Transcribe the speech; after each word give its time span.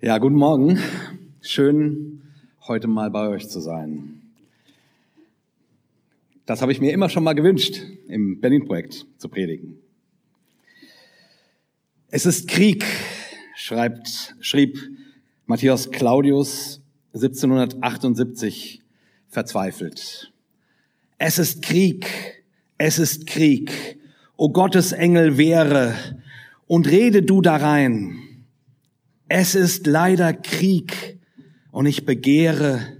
Ja, 0.00 0.18
guten 0.18 0.36
Morgen. 0.36 0.78
Schön, 1.40 2.22
heute 2.68 2.86
mal 2.86 3.10
bei 3.10 3.26
euch 3.26 3.48
zu 3.48 3.58
sein. 3.58 4.22
Das 6.46 6.62
habe 6.62 6.70
ich 6.70 6.80
mir 6.80 6.92
immer 6.92 7.08
schon 7.08 7.24
mal 7.24 7.32
gewünscht, 7.32 7.82
im 8.06 8.40
Berlin-Projekt 8.40 9.06
zu 9.16 9.28
predigen. 9.28 9.80
Es 12.12 12.26
ist 12.26 12.46
Krieg, 12.46 12.84
schreibt, 13.56 14.36
schrieb 14.38 14.78
Matthias 15.46 15.90
Claudius 15.90 16.80
1778 17.14 18.80
verzweifelt. 19.26 20.32
Es 21.18 21.40
ist 21.40 21.60
Krieg, 21.60 22.06
es 22.76 23.00
ist 23.00 23.26
Krieg. 23.26 23.98
O 24.36 24.50
Gottes 24.50 24.92
Engel 24.92 25.38
wehre 25.38 25.96
und 26.68 26.86
rede 26.88 27.24
du 27.24 27.42
darein 27.42 28.27
es 29.28 29.54
ist 29.54 29.86
leider 29.86 30.32
Krieg 30.32 31.18
und 31.70 31.86
ich 31.86 32.06
begehre 32.06 32.96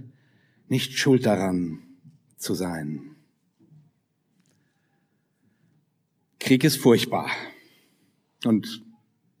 nicht 0.67 0.97
schuld 0.97 1.25
daran 1.25 1.79
zu 2.37 2.53
sein. 2.53 3.15
Krieg 6.39 6.63
ist 6.63 6.77
furchtbar. 6.77 7.29
Und 8.45 8.83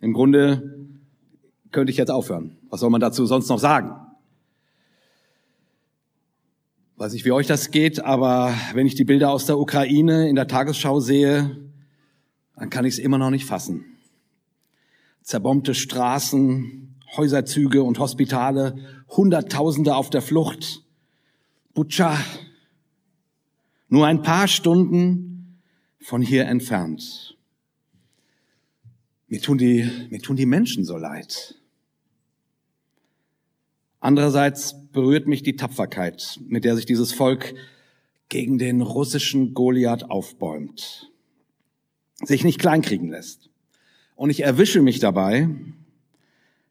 im 0.01 0.13
Grunde 0.13 0.89
könnte 1.71 1.91
ich 1.91 1.97
jetzt 1.97 2.09
aufhören. 2.09 2.57
Was 2.69 2.81
soll 2.81 2.89
man 2.89 3.01
dazu 3.01 3.25
sonst 3.25 3.47
noch 3.47 3.59
sagen? 3.59 3.95
Weiß 6.97 7.13
nicht, 7.13 7.23
wie 7.23 7.31
euch 7.31 7.47
das 7.47 7.71
geht, 7.71 8.03
aber 8.03 8.53
wenn 8.73 8.85
ich 8.85 8.95
die 8.95 9.05
Bilder 9.05 9.31
aus 9.31 9.45
der 9.45 9.57
Ukraine 9.57 10.27
in 10.27 10.35
der 10.35 10.47
Tagesschau 10.47 10.99
sehe, 10.99 11.57
dann 12.55 12.69
kann 12.69 12.83
ich 12.83 12.95
es 12.95 12.99
immer 12.99 13.17
noch 13.17 13.29
nicht 13.29 13.45
fassen 13.45 13.98
zerbombte 15.29 15.75
Straßen, 15.75 16.95
Häuserzüge 17.15 17.83
und 17.83 17.99
Hospitale, 17.99 19.03
Hunderttausende 19.09 19.95
auf 19.95 20.09
der 20.09 20.23
Flucht. 20.23 20.83
Butscha, 21.75 22.17
nur 23.89 24.07
ein 24.07 24.23
paar 24.23 24.47
Stunden 24.47 25.61
von 26.01 26.23
hier 26.23 26.45
entfernt. 26.45 27.37
Mir 29.27 29.39
tun 29.39 29.59
die, 29.59 29.87
mir 30.09 30.19
tun 30.19 30.35
die 30.35 30.47
Menschen 30.47 30.83
so 30.83 30.97
leid. 30.97 31.61
Andererseits 33.99 34.89
berührt 34.91 35.27
mich 35.27 35.43
die 35.43 35.55
Tapferkeit, 35.55 36.39
mit 36.47 36.63
der 36.63 36.75
sich 36.75 36.87
dieses 36.87 37.13
Volk 37.13 37.53
gegen 38.29 38.57
den 38.57 38.81
russischen 38.81 39.53
Goliath 39.53 40.09
aufbäumt, 40.09 41.11
sich 42.15 42.43
nicht 42.43 42.57
kleinkriegen 42.57 43.11
lässt. 43.11 43.48
Und 44.19 44.31
ich 44.31 44.43
erwische 44.43 44.81
mich 44.81 44.99
dabei, 44.99 45.47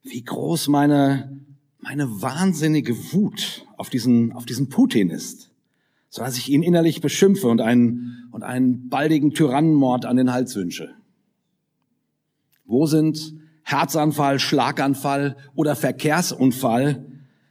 wie 0.02 0.22
groß 0.22 0.68
meine, 0.68 1.40
meine 1.78 2.20
wahnsinnige 2.20 2.94
Wut 3.14 3.66
auf 3.78 3.88
diesen, 3.88 4.32
auf 4.32 4.44
diesen 4.44 4.68
Putin 4.68 5.08
ist, 5.08 5.50
so 6.10 6.20
dass 6.20 6.36
ich 6.36 6.50
ihn 6.50 6.62
innerlich 6.62 7.00
beschimpfe 7.00 7.48
und 7.48 7.62
einen, 7.62 8.28
und 8.32 8.42
einen 8.42 8.90
baldigen 8.90 9.32
Tyrannenmord 9.32 10.04
an 10.04 10.18
den 10.18 10.30
Hals 10.30 10.56
wünsche. 10.56 10.94
Wo 12.66 12.84
sind 12.84 13.32
Herzanfall, 13.62 14.40
Schlaganfall 14.40 15.38
oder 15.54 15.74
Verkehrsunfall, 15.74 17.06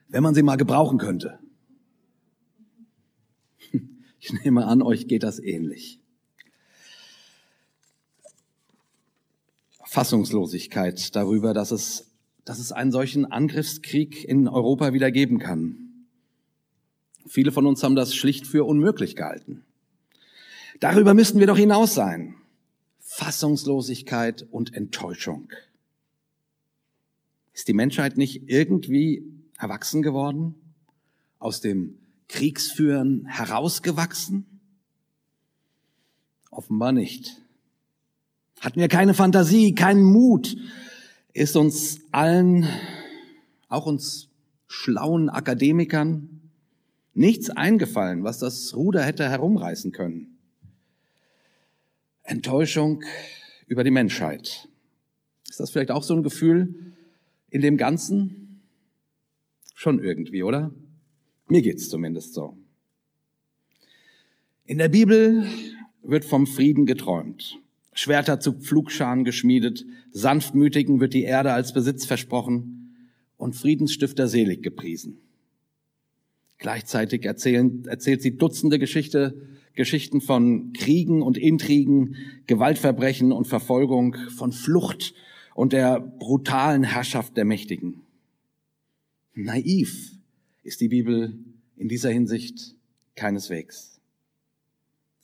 wenn 0.10 0.22
man 0.22 0.36
sie 0.36 0.44
mal 0.44 0.58
gebrauchen 0.58 1.00
könnte? 1.00 1.40
Ich 4.20 4.32
nehme 4.44 4.68
an, 4.68 4.84
euch 4.84 5.08
geht 5.08 5.24
das 5.24 5.40
ähnlich. 5.40 6.00
Fassungslosigkeit 9.88 11.16
darüber, 11.16 11.54
dass 11.54 11.72
es, 11.72 12.12
dass 12.44 12.60
es 12.60 12.72
einen 12.74 12.92
solchen 12.92 13.26
Angriffskrieg 13.26 14.26
in 14.26 14.48
Europa 14.48 14.92
wieder 14.92 15.12
geben 15.12 15.40
kann. 15.40 16.06
Viele 17.26 17.52
von 17.52 17.66
uns 17.66 17.82
haben 17.84 17.96
das 17.96 18.14
schlicht 18.14 18.48
für 18.48 18.66
unmöglich 18.66 19.16
gehalten. 19.16 19.64
Darüber 20.82 21.14
müssten 21.14 21.40
wir 21.40 21.48
doch 21.48 21.58
hinaus 21.58 21.94
sein. 21.94 22.36
Fassungslosigkeit 23.00 24.46
und 24.52 24.74
Enttäuschung. 24.74 25.50
Ist 27.54 27.70
die 27.70 27.74
Menschheit 27.74 28.18
nicht 28.18 28.50
irgendwie 28.50 29.24
erwachsen 29.58 30.02
geworden? 30.02 30.56
Aus 31.40 31.62
dem 31.62 31.98
Kriegsführen 32.28 33.26
herausgewachsen? 33.26 34.60
Offenbar 36.52 36.92
nicht. 36.92 37.42
Hatten 38.60 38.80
wir 38.80 38.88
keine 38.88 39.14
Fantasie, 39.14 39.76
keinen 39.76 40.04
Mut, 40.04 40.56
ist 41.34 41.56
uns 41.56 42.00
allen, 42.12 42.68
auch 43.70 43.86
uns 43.86 44.30
schlauen 44.68 45.30
Akademikern, 45.30 46.42
nichts 47.14 47.50
eingefallen, 47.50 48.24
was 48.24 48.40
das 48.40 48.76
Ruder 48.76 49.04
hätte 49.04 49.30
herumreißen 49.30 49.92
können. 49.92 50.38
Enttäuschung 52.24 53.04
über 53.68 53.84
die 53.84 53.92
Menschheit. 53.92 54.68
Ist 55.48 55.60
das 55.60 55.70
vielleicht 55.70 55.92
auch 55.92 56.04
so 56.04 56.16
ein 56.16 56.24
Gefühl 56.24 56.94
in 57.50 57.62
dem 57.62 57.78
Ganzen? 57.78 58.62
Schon 59.76 60.04
irgendwie, 60.04 60.44
oder? 60.44 60.72
Mir 61.48 61.62
geht's 61.62 61.90
zumindest 61.90 62.34
so. 62.34 62.58
In 64.66 64.80
der 64.80 64.90
Bibel 64.90 65.48
wird 66.02 66.26
vom 66.26 66.48
Frieden 66.48 66.86
geträumt. 66.86 67.60
Schwerter 67.98 68.40
zu 68.40 68.54
Pflugscharen 68.54 69.24
geschmiedet, 69.24 69.84
sanftmütigen 70.12 71.00
wird 71.00 71.16
die 71.16 71.24
Erde 71.24 71.54
als 71.54 71.74
Besitz 71.74 72.06
versprochen 72.06 72.96
und 73.38 73.56
Friedensstifter 73.56 74.28
selig 74.28 74.62
gepriesen. 74.62 75.18
Gleichzeitig 76.60 77.26
erzählen, 77.26 77.86
erzählt 77.88 78.22
sie 78.22 78.38
Dutzende 78.38 78.78
Geschichte, 78.78 79.42
Geschichten 79.74 80.22
von 80.22 80.74
Kriegen 80.74 81.24
und 81.24 81.40
Intrigen, 81.40 82.16
Gewaltverbrechen 82.46 83.32
und 83.32 83.48
Verfolgung, 83.48 84.16
von 84.36 84.52
Flucht 84.52 85.16
und 85.56 85.74
der 85.74 86.00
brutalen 86.00 86.84
Herrschaft 86.84 87.36
der 87.36 87.46
Mächtigen. 87.46 88.04
Naiv 89.34 90.12
ist 90.62 90.82
die 90.82 90.90
Bibel 90.90 91.40
in 91.78 91.88
dieser 91.90 92.12
Hinsicht 92.12 92.76
keineswegs. 93.16 94.00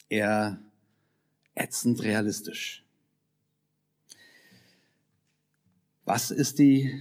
Er 0.08 0.60
ätzend 1.54 2.02
realistisch. 2.02 2.84
Was 6.04 6.30
ist 6.30 6.58
die 6.58 6.92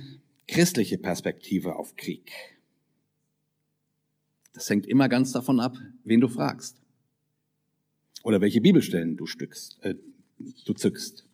christliche 0.48 0.98
Perspektive 0.98 1.76
auf 1.76 1.96
Krieg? 1.96 2.32
Das 4.54 4.70
hängt 4.70 4.86
immer 4.86 5.10
ganz 5.10 5.32
davon 5.32 5.60
ab, 5.60 5.78
wen 6.04 6.22
du 6.22 6.28
fragst. 6.28 6.78
Oder 8.24 8.40
welche 8.40 8.62
Bibelstellen 8.62 9.18
du, 9.18 9.26
stückst, 9.26 9.84
äh, 9.84 9.96
du 10.66 10.74
zückst. 10.74 11.26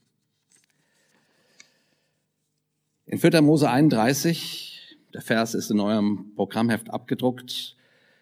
In 3.05 3.19
4. 3.19 3.41
Mose 3.41 3.69
31, 3.69 4.97
der 5.13 5.21
Vers 5.21 5.53
ist 5.53 5.69
in 5.69 5.79
eurem 5.79 6.33
Programmheft 6.35 6.89
abgedruckt, 6.89 7.75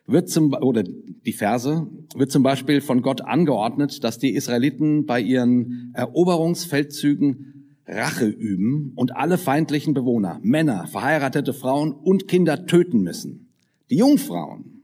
wird 0.07 0.29
zum, 0.29 0.53
oder 0.53 0.83
die 0.83 1.33
Verse, 1.33 1.85
wird 2.15 2.31
zum 2.31 2.41
Beispiel 2.41 2.81
von 2.81 3.01
Gott 3.01 3.21
angeordnet, 3.21 4.03
dass 4.03 4.17
die 4.17 4.33
Israeliten 4.33 5.05
bei 5.05 5.19
ihren 5.19 5.91
Eroberungsfeldzügen 5.93 7.53
Rache 7.85 8.25
üben 8.25 8.93
und 8.95 9.15
alle 9.15 9.37
feindlichen 9.37 9.93
Bewohner, 9.93 10.39
Männer, 10.43 10.87
verheiratete 10.87 11.53
Frauen 11.53 11.93
und 11.93 12.27
Kinder 12.27 12.65
töten 12.65 13.01
müssen. 13.01 13.49
Die 13.89 13.97
Jungfrauen, 13.97 14.83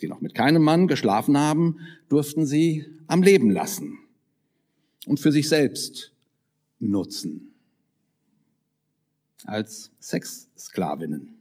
die 0.00 0.08
noch 0.08 0.20
mit 0.20 0.34
keinem 0.34 0.62
Mann 0.62 0.86
geschlafen 0.86 1.38
haben, 1.38 1.76
durften 2.08 2.44
sie 2.44 2.84
am 3.06 3.22
Leben 3.22 3.50
lassen 3.50 3.98
und 5.06 5.20
für 5.20 5.32
sich 5.32 5.48
selbst 5.48 6.12
nutzen. 6.78 7.54
Als 9.44 9.90
Sexsklavinnen. 10.00 11.34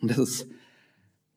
Und 0.00 0.10
das 0.10 0.18
ist 0.18 0.46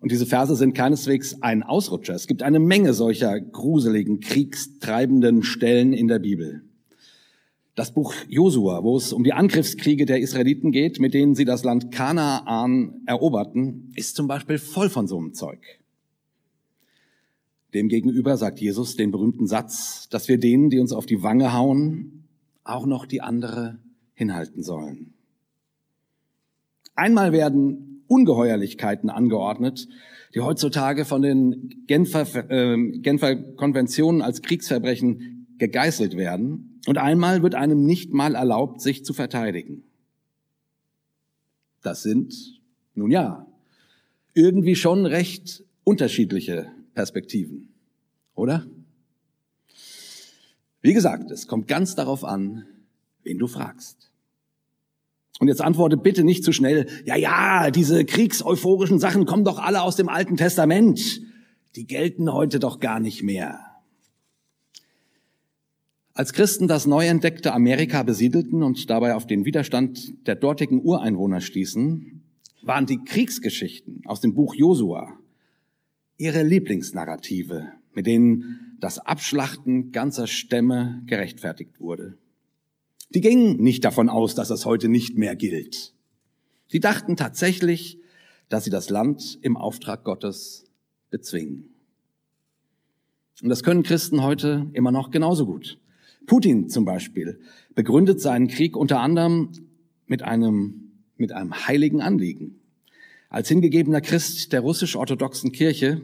und 0.07 0.11
diese 0.13 0.25
Verse 0.25 0.55
sind 0.55 0.73
keineswegs 0.73 1.41
ein 1.41 1.63
Ausrutscher. 1.63 2.13
Es 2.13 2.27
gibt 2.27 2.41
eine 2.41 2.59
Menge 2.59 2.93
solcher 2.93 3.41
gruseligen, 3.41 4.21
kriegstreibenden 4.21 5.43
Stellen 5.43 5.91
in 5.91 6.07
der 6.07 6.19
Bibel. 6.19 6.61
Das 7.75 7.93
Buch 7.93 8.13
Josua, 8.29 8.85
wo 8.85 8.95
es 8.95 9.11
um 9.11 9.25
die 9.25 9.33
Angriffskriege 9.33 10.05
der 10.05 10.21
Israeliten 10.21 10.71
geht, 10.71 11.01
mit 11.01 11.13
denen 11.13 11.35
sie 11.35 11.43
das 11.43 11.65
Land 11.65 11.91
Kanaan 11.91 13.01
eroberten, 13.05 13.91
ist 13.97 14.15
zum 14.15 14.29
Beispiel 14.29 14.59
voll 14.59 14.89
von 14.89 15.07
so 15.09 15.17
einem 15.17 15.33
Zeug. 15.33 15.59
Demgegenüber 17.73 18.37
sagt 18.37 18.61
Jesus 18.61 18.95
den 18.95 19.11
berühmten 19.11 19.45
Satz, 19.45 20.07
dass 20.07 20.29
wir 20.29 20.37
denen, 20.37 20.69
die 20.69 20.79
uns 20.79 20.93
auf 20.93 21.05
die 21.05 21.21
Wange 21.21 21.51
hauen, 21.51 22.23
auch 22.63 22.85
noch 22.85 23.05
die 23.05 23.19
andere 23.19 23.77
hinhalten 24.13 24.63
sollen. 24.63 25.15
Einmal 26.95 27.33
werden 27.33 27.96
Ungeheuerlichkeiten 28.07 29.09
angeordnet, 29.09 29.87
die 30.33 30.41
heutzutage 30.41 31.05
von 31.05 31.21
den 31.21 31.83
Genfer, 31.87 32.49
äh, 32.49 32.99
Genfer 32.99 33.35
Konventionen 33.35 34.21
als 34.21 34.41
Kriegsverbrechen 34.41 35.47
gegeißelt 35.57 36.15
werden. 36.15 36.79
Und 36.87 36.97
einmal 36.97 37.43
wird 37.43 37.55
einem 37.55 37.85
nicht 37.85 38.13
mal 38.13 38.35
erlaubt, 38.35 38.81
sich 38.81 39.03
zu 39.03 39.13
verteidigen. 39.13 39.83
Das 41.81 42.03
sind, 42.03 42.33
nun 42.95 43.11
ja, 43.11 43.47
irgendwie 44.33 44.75
schon 44.75 45.05
recht 45.05 45.63
unterschiedliche 45.83 46.71
Perspektiven, 46.93 47.73
oder? 48.35 48.67
Wie 50.81 50.93
gesagt, 50.93 51.31
es 51.31 51.47
kommt 51.47 51.67
ganz 51.67 51.95
darauf 51.95 52.23
an, 52.23 52.65
wen 53.23 53.39
du 53.39 53.47
fragst. 53.47 54.11
Und 55.39 55.47
jetzt 55.47 55.61
antworte 55.61 55.97
bitte 55.97 56.23
nicht 56.23 56.43
zu 56.43 56.51
schnell, 56.51 56.87
ja, 57.05 57.15
ja, 57.15 57.69
diese 57.69 58.05
kriegseuphorischen 58.05 58.99
Sachen 58.99 59.25
kommen 59.25 59.43
doch 59.43 59.59
alle 59.59 59.81
aus 59.81 59.95
dem 59.95 60.09
Alten 60.09 60.35
Testament. 60.37 61.21
Die 61.75 61.85
gelten 61.85 62.33
heute 62.33 62.59
doch 62.59 62.79
gar 62.79 62.99
nicht 62.99 63.21
mehr. 63.21 63.59
Als 66.13 66.33
Christen 66.33 66.67
das 66.67 66.87
neu 66.87 67.05
entdeckte 67.05 67.53
Amerika 67.53 68.01
besiedelten 68.01 68.63
und 68.63 68.89
dabei 68.89 69.13
auf 69.13 69.27
den 69.27 69.45
Widerstand 69.45 70.25
der 70.25 70.33
dortigen 70.33 70.81
Ureinwohner 70.81 71.41
stießen, 71.41 72.23
waren 72.63 72.87
die 72.87 73.03
Kriegsgeschichten 73.05 74.01
aus 74.05 74.19
dem 74.19 74.33
Buch 74.33 74.55
Josua 74.55 75.19
ihre 76.17 76.41
Lieblingsnarrative, 76.41 77.67
mit 77.93 78.07
denen 78.07 78.75
das 78.79 78.97
Abschlachten 78.97 79.91
ganzer 79.91 80.25
Stämme 80.25 81.03
gerechtfertigt 81.05 81.79
wurde. 81.79 82.17
Die 83.09 83.21
gingen 83.21 83.57
nicht 83.57 83.85
davon 83.85 84.09
aus, 84.09 84.35
dass 84.35 84.49
es 84.49 84.65
heute 84.65 84.89
nicht 84.89 85.17
mehr 85.17 85.35
gilt. 85.35 85.93
Sie 86.67 86.79
dachten 86.79 87.15
tatsächlich, 87.15 87.99
dass 88.49 88.65
sie 88.65 88.69
das 88.69 88.89
Land 88.89 89.39
im 89.41 89.55
Auftrag 89.55 90.03
Gottes 90.03 90.65
bezwingen. 91.09 91.69
Und 93.41 93.49
das 93.49 93.63
können 93.63 93.83
Christen 93.83 94.23
heute 94.23 94.67
immer 94.73 94.91
noch 94.91 95.11
genauso 95.11 95.45
gut. 95.45 95.79
Putin 96.25 96.69
zum 96.69 96.83
Beispiel 96.83 97.39
begründet 97.75 98.19
seinen 98.19 98.47
Krieg 98.47 98.75
unter 98.75 98.99
anderem 98.99 99.51
mit 100.07 100.23
einem, 100.23 100.91
mit 101.15 101.31
einem 101.31 101.67
heiligen 101.67 102.01
Anliegen. 102.01 102.59
Als 103.29 103.47
hingegebener 103.47 104.01
Christ 104.01 104.51
der 104.51 104.61
russisch-orthodoxen 104.61 105.51
Kirche 105.51 106.01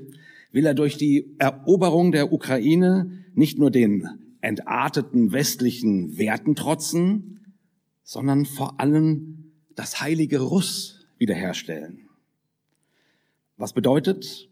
will 0.51 0.65
er 0.65 0.73
durch 0.73 0.97
die 0.97 1.35
Eroberung 1.39 2.11
der 2.11 2.31
Ukraine 2.31 3.25
nicht 3.33 3.57
nur 3.57 3.71
den 3.71 4.07
entarteten 4.43 5.31
westlichen 5.31 6.17
Werten 6.17 6.55
trotzen, 6.55 7.55
sondern 8.03 8.45
vor 8.45 8.79
allem 8.79 9.53
das 9.75 10.01
heilige 10.01 10.41
Russ 10.41 11.05
wiederherstellen. 11.17 12.09
Was 13.55 13.73
bedeutet, 13.73 14.49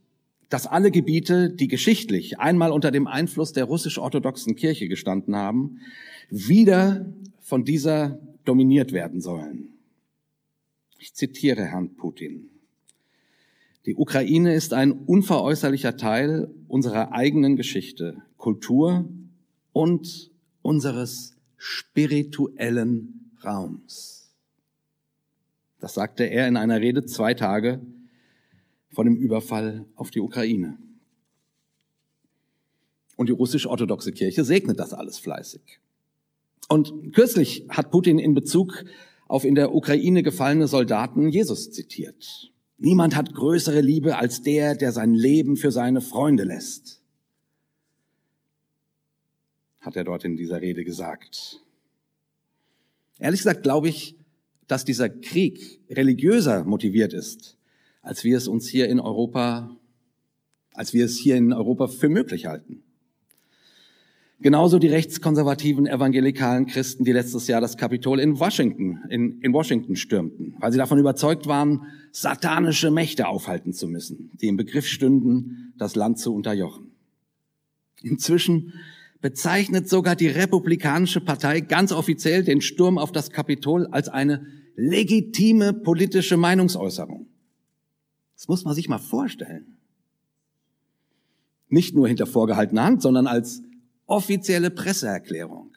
dass 0.48 0.66
alle 0.66 0.92
Gebiete, 0.92 1.50
die 1.50 1.68
geschichtlich 1.68 2.40
einmal 2.40 2.72
unter 2.72 2.92
dem 2.92 3.06
Einfluss 3.06 3.52
der 3.52 3.66
russisch-orthodoxen 3.66 4.56
Kirche 4.56 4.88
gestanden 4.88 5.36
haben, 5.36 5.80
wieder 6.30 7.14
von 7.40 7.66
dieser 7.66 8.20
dominiert 8.46 8.94
werden 8.94 9.20
sollen. 9.20 9.74
Ich 11.00 11.14
zitiere 11.14 11.66
Herrn 11.66 11.96
Putin. 11.96 12.50
Die 13.86 13.96
Ukraine 13.96 14.54
ist 14.54 14.74
ein 14.74 14.92
unveräußerlicher 14.92 15.98
Teil 15.98 16.50
unserer 16.68 17.12
eigenen 17.12 17.56
Geschichte, 17.58 18.22
Kultur 18.38 19.10
und 19.74 20.32
unseres 20.62 21.36
spirituellen 21.58 23.32
Raums. 23.44 24.34
Das 25.80 25.94
sagte 25.94 26.24
er 26.26 26.48
in 26.48 26.58
einer 26.58 26.80
Rede 26.80 27.06
zwei 27.06 27.34
Tage 27.34 27.82
vor 28.90 29.04
dem 29.04 29.16
Überfall 29.16 29.86
auf 29.96 30.12
die 30.12 30.20
Ukraine. 30.20 30.78
Und 33.16 33.30
die 33.30 33.34
russisch-orthodoxe 33.34 34.12
Kirche 34.12 34.44
segnet 34.44 34.80
das 34.80 34.94
alles 34.94 35.18
fleißig. 35.18 35.80
Und 36.68 37.14
kürzlich 37.14 37.66
hat 37.70 37.92
Putin 37.92 38.20
in 38.20 38.34
Bezug 38.34 38.86
auf 39.28 39.44
in 39.44 39.56
der 39.56 39.74
Ukraine 39.74 40.24
gefallene 40.24 40.68
Soldaten 40.68 41.30
Jesus 41.30 41.72
zitiert. 41.72 42.52
Niemand 42.78 43.16
hat 43.16 43.34
größere 43.34 43.82
Liebe 43.82 44.18
als 44.18 44.42
der, 44.42 44.76
der 44.76 44.92
sein 44.92 45.14
Leben 45.14 45.56
für 45.56 45.72
seine 45.72 46.02
Freunde 46.02 46.44
lässt 46.44 47.01
hat 49.82 49.96
er 49.96 50.04
dort 50.04 50.24
in 50.24 50.38
dieser 50.38 50.62
Rede 50.62 50.84
gesagt. 50.84 51.60
Ehrlich 53.20 53.42
gesagt 53.42 53.64
glaube 53.64 53.90
ich, 53.90 54.16
dass 54.68 54.86
dieser 54.86 55.10
Krieg 55.10 55.82
religiöser 55.90 56.64
motiviert 56.64 57.14
ist, 57.14 57.58
als 58.02 58.24
wir 58.24 58.38
es 58.38 58.48
uns 58.48 58.70
hier 58.70 58.88
in 58.88 59.00
Europa, 59.00 59.76
als 60.74 60.94
wir 60.94 61.04
es 61.04 61.18
hier 61.18 61.36
in 61.36 61.52
Europa 61.52 61.88
für 61.88 62.08
möglich 62.08 62.46
halten. 62.46 62.84
Genauso 64.40 64.80
die 64.80 64.88
rechtskonservativen 64.88 65.86
evangelikalen 65.86 66.66
Christen, 66.66 67.04
die 67.04 67.12
letztes 67.12 67.48
Jahr 67.48 67.62
das 67.62 67.78
Kapitol 67.78 68.20
in 68.20 68.40
Washington, 68.40 69.00
in, 69.10 69.40
in 69.42 69.54
Washington 69.54 69.96
stürmten, 69.96 70.56
weil 70.60 70.72
sie 70.72 70.80
davon 70.80 70.98
überzeugt 70.98 71.46
waren, 71.46 71.86
satanische 72.12 72.90
Mächte 72.90 73.28
aufhalten 73.28 73.72
zu 73.72 73.88
müssen, 73.88 74.32
die 74.42 74.48
im 74.48 74.58
Begriff 74.58 74.88
stünden, 74.88 75.74
das 75.78 75.96
Land 75.96 76.18
zu 76.18 76.34
unterjochen. 76.34 76.92
Inzwischen 78.02 78.74
bezeichnet 79.22 79.88
sogar 79.88 80.16
die 80.16 80.28
Republikanische 80.28 81.22
Partei 81.22 81.62
ganz 81.62 81.92
offiziell 81.92 82.44
den 82.44 82.62
Sturm 82.62 82.98
auf 82.98 83.12
das 83.12 83.30
Kapitol 83.30 83.88
als 83.88 84.10
eine 84.10 84.46
legitime 84.76 85.74
politische 85.74 86.38
Meinungsäußerung. 86.38 87.28
Das 88.36 88.48
muss 88.48 88.64
man 88.64 88.74
sich 88.74 88.90
mal 88.90 88.98
vorstellen. 88.98 89.78
Nicht 91.68 91.96
nur 91.96 92.08
hinter 92.08 92.26
vorgehaltener 92.26 92.84
Hand, 92.84 93.02
sondern 93.02 93.28
als 93.28 93.62
offizielle 94.08 94.72
Presseerklärung. 94.72 95.72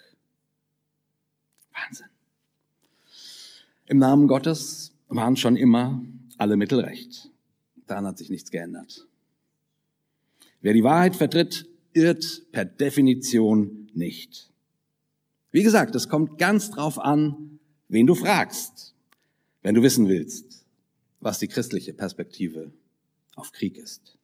Wahnsinn. 1.72 2.06
Im 3.86 3.98
Namen 3.98 4.26
Gottes 4.26 4.92
waren 5.08 5.36
schon 5.36 5.56
immer 5.56 6.02
alle 6.38 6.56
Mittel 6.56 6.80
recht. 6.80 7.30
Daran 7.86 8.06
hat 8.06 8.18
sich 8.18 8.30
nichts 8.30 8.50
geändert. 8.50 9.06
Wer 10.62 10.72
die 10.72 10.82
Wahrheit 10.82 11.14
vertritt, 11.14 11.68
irrt 11.94 12.42
per 12.52 12.64
Definition 12.64 13.88
nicht. 13.94 14.50
Wie 15.50 15.62
gesagt, 15.62 15.94
es 15.94 16.08
kommt 16.08 16.38
ganz 16.38 16.70
drauf 16.70 16.98
an, 16.98 17.60
wen 17.88 18.06
du 18.06 18.14
fragst, 18.14 18.94
wenn 19.62 19.74
du 19.74 19.82
wissen 19.82 20.08
willst, 20.08 20.66
was 21.20 21.38
die 21.38 21.48
christliche 21.48 21.94
Perspektive 21.94 22.72
auf 23.36 23.52
Krieg 23.52 23.76
ist. 23.76 24.18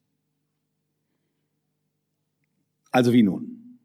Also 2.91 3.13
wie 3.13 3.23
nun? 3.23 3.79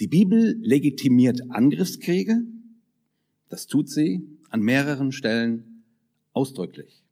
Die 0.00 0.08
Bibel 0.08 0.56
legitimiert 0.60 1.50
Angriffskriege. 1.50 2.42
Das 3.48 3.66
tut 3.66 3.88
sie 3.88 4.26
an 4.48 4.60
mehreren 4.60 5.12
Stellen 5.12 5.84
ausdrücklich. 6.32 7.04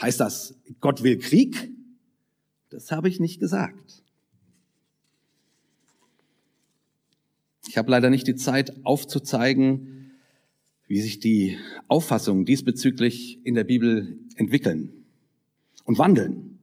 Heißt 0.00 0.20
das, 0.20 0.54
Gott 0.80 1.02
will 1.02 1.18
Krieg? 1.18 1.70
Das 2.70 2.90
habe 2.90 3.08
ich 3.08 3.20
nicht 3.20 3.40
gesagt. 3.40 4.02
Ich 7.68 7.78
habe 7.78 7.90
leider 7.90 8.10
nicht 8.10 8.26
die 8.26 8.34
Zeit 8.34 8.84
aufzuzeigen, 8.84 10.12
wie 10.86 11.00
sich 11.00 11.20
die 11.20 11.58
Auffassungen 11.88 12.44
diesbezüglich 12.44 13.38
in 13.44 13.54
der 13.54 13.64
Bibel 13.64 14.18
entwickeln 14.36 15.06
und 15.84 15.98
wandeln. 15.98 16.58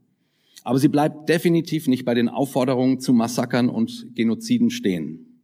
Aber 0.64 0.78
sie 0.78 0.90
bleibt 0.90 1.30
definitiv 1.30 1.88
nicht 1.88 2.06
bei 2.06 2.14
den 2.14 2.30
Aufforderungen 2.30 3.00
zu 3.00 3.14
Massakern 3.14 3.70
und 3.70 4.08
Genoziden 4.14 4.70
stehen. 4.70 5.42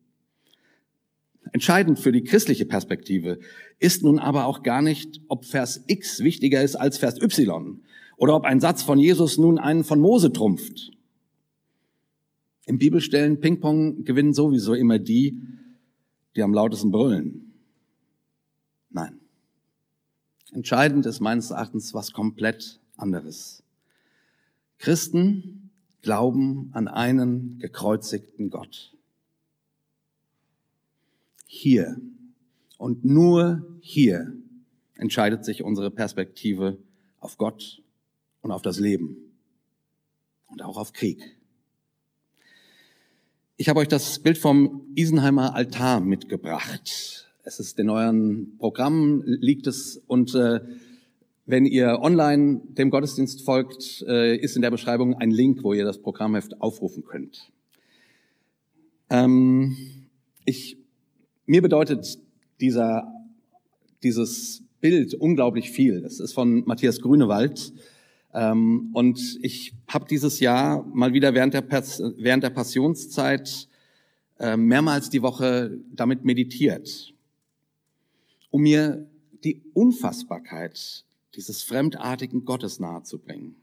Entscheidend 1.52 2.00
für 2.00 2.12
die 2.12 2.24
christliche 2.24 2.66
Perspektive 2.66 3.40
ist 3.80 4.04
nun 4.04 4.20
aber 4.20 4.46
auch 4.46 4.62
gar 4.62 4.82
nicht, 4.82 5.22
ob 5.30 5.46
Vers 5.46 5.84
X 5.88 6.20
wichtiger 6.20 6.62
ist 6.62 6.76
als 6.76 6.98
Vers 6.98 7.22
Y 7.22 7.80
oder 8.18 8.36
ob 8.36 8.44
ein 8.44 8.60
Satz 8.60 8.84
von 8.84 9.00
Jesus 9.00 9.38
nun 9.38 9.58
einen 9.58 9.84
von 9.84 10.00
Mose 10.00 10.34
trumpft. 10.34 10.92
Im 12.65 12.79
Bibelstellen 12.79 13.39
Ping-Pong 13.39 14.03
gewinnen 14.05 14.34
sowieso 14.34 14.74
immer 14.74 14.98
die, 14.98 15.39
die 16.36 16.41
am 16.41 16.53
lautesten 16.53 16.91
brüllen. 16.91 17.53
Nein. 18.89 19.19
Entscheidend 20.51 21.05
ist 21.05 21.19
meines 21.19 21.51
Erachtens 21.51 21.93
was 21.93 22.12
komplett 22.12 22.79
anderes. 22.98 23.63
Christen 24.77 25.69
glauben 26.01 26.69
an 26.74 26.88
einen 26.88 27.60
gekreuzigten 27.60 28.50
Gott. 28.50 28.95
Hier 31.45 32.00
und 32.77 33.05
nur 33.05 33.77
hier 33.79 34.34
entscheidet 34.95 35.45
sich 35.45 35.63
unsere 35.63 35.91
Perspektive 35.91 36.77
auf 37.19 37.38
Gott 37.38 37.81
und 38.41 38.51
auf 38.51 38.62
das 38.62 38.79
Leben 38.79 39.17
und 40.48 40.62
auch 40.62 40.77
auf 40.77 40.93
Krieg. 40.93 41.35
Ich 43.58 43.70
habe 43.70 43.80
euch 43.80 43.88
das 43.88 44.20
Bild 44.20 44.38
vom 44.38 44.82
Isenheimer 44.96 45.56
Altar 45.56 46.02
mitgebracht. 46.02 47.26
Es 47.44 47.62
ist 47.62 47.80
in 47.80 47.90
euren 47.90 48.58
Programmen, 48.58 49.24
liegt 49.26 49.66
es 49.66 49.96
und 50.08 50.36
äh, 50.36 50.60
wenn 51.46 51.66
ihr 51.66 52.00
online 52.02 52.60
dem 52.68 52.90
Gottesdienst 52.90 53.44
folgt, 53.44 54.04
äh, 54.10 54.36
ist 54.36 54.58
in 54.58 54.62
der 54.62 54.72
Beschreibung 54.72 55.14
ein 55.16 55.32
Link, 55.32 55.64
wo 55.64 55.72
ihr 55.72 55.86
das 55.86 56.02
Programmheft 56.02 56.60
aufrufen 56.60 57.06
könnt. 57.06 57.50
Ähm, 59.10 59.78
ich, 60.44 60.76
mir 61.46 61.62
bedeutet 61.62 62.20
dieser, 62.60 63.08
dieses 64.04 64.64
Bild 64.82 65.14
unglaublich 65.14 65.72
viel. 65.72 66.04
Es 66.04 66.20
ist 66.20 66.34
von 66.34 66.66
Matthias 66.66 67.00
Grünewald. 67.00 67.72
Ähm, 68.36 68.89
und 68.92 69.39
ich 69.42 69.74
habe 69.88 70.06
dieses 70.10 70.42
Jahr 70.42 70.84
mal 70.94 71.13
wieder 71.13 71.34
während 71.34 71.54
der, 71.54 71.63
während 71.70 72.44
der 72.44 72.50
Passionszeit 72.50 73.70
äh, 74.39 74.58
mehrmals 74.58 75.10
die 75.10 75.22
Woche 75.22 75.80
damit 75.94 76.25
meditiert, 76.25 77.13
um 78.51 78.62
mir 78.62 79.10
die 79.46 79.63
Unfassbarkeit 79.74 81.06
dieses 81.36 81.63
fremdartigen 81.63 82.44
Gottes 82.44 82.80
nahezubringen. 82.82 83.56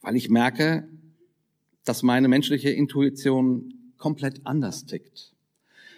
Weil 0.00 0.14
ich 0.14 0.30
merke, 0.30 0.88
dass 1.84 2.04
meine 2.04 2.28
menschliche 2.28 2.70
Intuition 2.70 3.74
komplett 3.96 4.46
anders 4.46 4.86
tickt. 4.86 5.34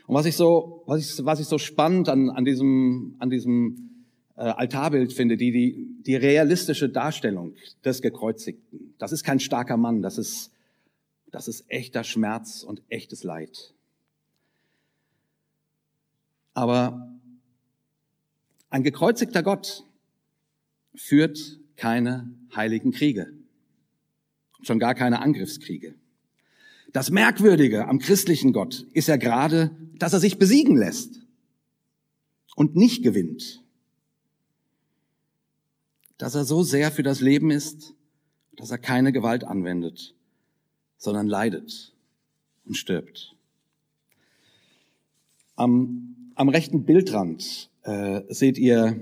Und 0.06 0.14
was 0.14 0.24
ich 0.24 0.36
so, 0.36 0.82
was 0.86 1.00
ich, 1.18 1.24
was 1.26 1.40
ich 1.40 1.46
so 1.46 1.58
spannend 1.58 2.08
an, 2.08 2.30
an 2.30 2.46
diesem, 2.46 3.16
an 3.18 3.28
diesem 3.28 4.06
äh, 4.36 4.44
Altarbild 4.44 5.12
finde, 5.12 5.36
die, 5.36 5.52
die, 5.52 5.89
die 6.06 6.16
realistische 6.16 6.88
Darstellung 6.88 7.54
des 7.84 8.02
Gekreuzigten. 8.02 8.94
Das 8.98 9.12
ist 9.12 9.24
kein 9.24 9.40
starker 9.40 9.76
Mann, 9.76 10.02
das 10.02 10.18
ist, 10.18 10.52
das 11.30 11.48
ist 11.48 11.64
echter 11.68 12.04
Schmerz 12.04 12.62
und 12.62 12.82
echtes 12.88 13.22
Leid. 13.22 13.74
Aber 16.54 17.18
ein 18.70 18.82
gekreuzigter 18.82 19.42
Gott 19.42 19.84
führt 20.94 21.58
keine 21.76 22.32
heiligen 22.54 22.92
Kriege, 22.92 23.32
schon 24.62 24.78
gar 24.78 24.94
keine 24.94 25.20
Angriffskriege. 25.20 25.94
Das 26.92 27.10
Merkwürdige 27.10 27.86
am 27.86 27.98
christlichen 27.98 28.52
Gott 28.52 28.86
ist 28.92 29.08
ja 29.08 29.16
gerade, 29.16 29.76
dass 29.94 30.12
er 30.12 30.20
sich 30.20 30.38
besiegen 30.38 30.76
lässt 30.76 31.20
und 32.56 32.74
nicht 32.74 33.02
gewinnt 33.02 33.62
dass 36.20 36.34
er 36.34 36.44
so 36.44 36.62
sehr 36.62 36.90
für 36.90 37.02
das 37.02 37.22
Leben 37.22 37.50
ist, 37.50 37.94
dass 38.54 38.70
er 38.70 38.76
keine 38.76 39.10
Gewalt 39.10 39.42
anwendet, 39.42 40.14
sondern 40.98 41.26
leidet 41.26 41.94
und 42.66 42.76
stirbt. 42.76 43.34
Am, 45.56 46.32
am 46.34 46.50
rechten 46.50 46.84
Bildrand 46.84 47.70
äh, 47.84 48.20
seht 48.28 48.58
ihr 48.58 49.00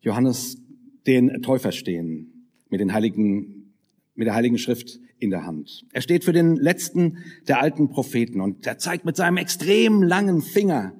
Johannes 0.00 0.58
den 1.06 1.40
Täufer 1.40 1.70
stehen 1.70 2.48
mit 2.68 2.80
den 2.80 2.92
heiligen, 2.92 3.72
mit 4.16 4.26
der 4.26 4.34
heiligen 4.34 4.58
Schrift 4.58 4.98
in 5.20 5.30
der 5.30 5.46
Hand. 5.46 5.84
Er 5.92 6.02
steht 6.02 6.24
für 6.24 6.32
den 6.32 6.56
letzten 6.56 7.18
der 7.46 7.60
alten 7.60 7.90
Propheten 7.90 8.40
und 8.40 8.66
er 8.66 8.78
zeigt 8.78 9.04
mit 9.04 9.14
seinem 9.14 9.36
extrem 9.36 10.02
langen 10.02 10.42
Finger 10.42 10.94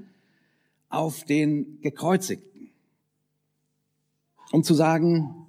auf 0.91 1.25
den 1.25 1.81
Gekreuzigten, 1.81 2.71
um 4.53 4.63
zu 4.63 4.73
sagen, 4.73 5.46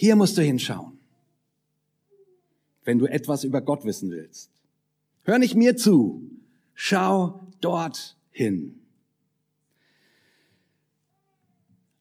hier 0.00 0.16
musst 0.16 0.38
du 0.38 0.42
hinschauen, 0.42 0.98
wenn 2.84 2.98
du 2.98 3.04
etwas 3.04 3.44
über 3.44 3.60
Gott 3.60 3.84
wissen 3.84 4.10
willst. 4.10 4.50
Hör 5.24 5.38
nicht 5.38 5.54
mir 5.54 5.76
zu, 5.76 6.22
schau 6.72 7.46
dort 7.60 8.16
hin. 8.30 8.80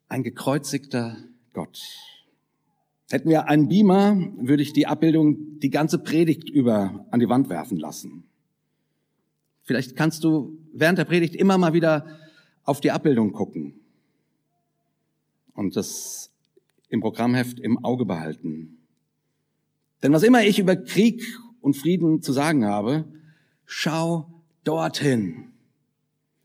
Ein 0.08 0.24
gekreuzigter 0.24 1.18
Gott. 1.51 1.84
Hätten 3.10 3.27
wir 3.27 3.50
einen 3.50 3.68
Beamer, 3.68 4.15
würde 4.38 4.63
ich 4.63 4.72
die 4.72 4.88
Abbildung 4.88 5.60
die 5.60 5.70
ganze 5.70 6.00
Predigt 6.00 6.50
über 6.50 7.06
an 7.12 7.20
die 7.20 7.27
Wand 7.27 7.50
werfen 7.50 7.77
lassen. 7.77 8.24
Vielleicht 9.63 9.98
kannst 9.98 10.24
du 10.24 10.58
während 10.72 11.00
der 11.00 11.03
Predigt 11.03 11.36
immer 11.36 11.58
mal 11.58 11.74
wieder 11.74 12.18
auf 12.63 12.79
die 12.79 12.91
Abbildung 12.91 13.34
gucken 13.34 13.74
und 15.53 15.75
das 15.75 16.32
im 16.89 17.01
Programmheft 17.01 17.60
im 17.60 17.84
Auge 17.84 18.05
behalten. 18.05 18.77
Denn 20.03 20.12
was 20.12 20.24
immer 20.24 20.43
ich 20.43 20.60
über 20.60 20.75
Krieg 20.75 21.24
und 21.62 21.77
Frieden 21.77 22.22
zu 22.22 22.34
sagen 22.34 22.65
habe, 22.65 23.05
schau 23.65 24.43
dorthin. 24.63 25.51